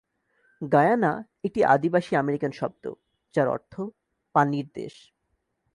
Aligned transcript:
গায়ানা 0.61 1.11
একটি 1.43 1.59
আদিবাসী 1.65 2.13
আমেরিকান 2.15 2.51
শব্দ, 2.51 2.83
যার 3.35 3.47
অর্থ 3.47 3.73
"পানির 4.35 4.67
দেশ"। 4.75 4.95